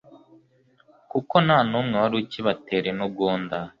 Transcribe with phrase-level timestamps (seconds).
[1.11, 3.57] kuko nta n'umwe wari ukibatera intugunda